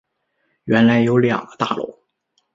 [0.65, 1.99] 原来有两个大楼